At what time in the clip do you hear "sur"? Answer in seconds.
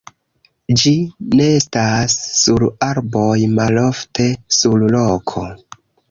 2.37-2.65, 4.61-4.87